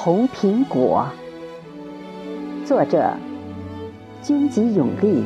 [0.00, 1.04] 红苹果》，
[2.64, 3.12] 作者：
[4.22, 5.24] 军籍永利，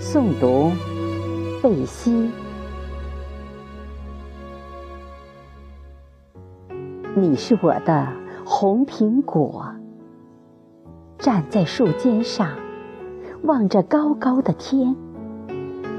[0.00, 0.72] 诵读：
[1.62, 2.32] 贝西。
[7.14, 8.08] 你是我的
[8.44, 9.72] 红苹果，
[11.16, 12.48] 站在树尖上，
[13.44, 14.96] 望着高高的天，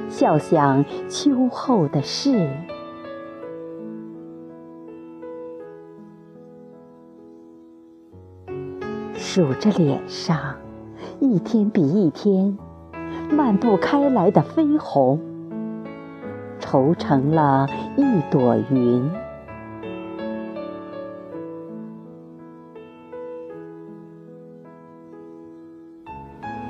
[0.10, 2.50] 笑想秋后的事。
[9.36, 10.38] 数着脸上
[11.20, 12.55] 一天比一天
[13.32, 15.20] 漫不开来的绯红，
[16.60, 19.10] 愁成了一朵云。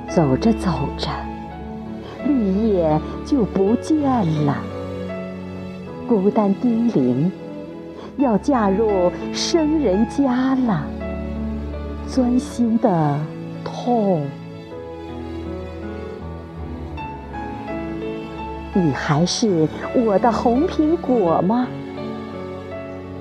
[0.08, 1.10] 走着走着，
[2.26, 4.00] 绿叶就不见
[4.46, 4.56] 了，
[6.08, 7.30] 孤单叮咛，
[8.16, 11.03] 要嫁入生人家了。
[12.08, 13.18] 钻心的
[13.64, 14.24] 痛，
[18.72, 21.66] 你还是我的红苹果吗？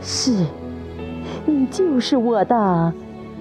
[0.02, 0.45] 是，
[1.45, 2.94] 你就是我的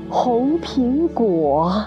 [0.08, 1.84] 红苹果。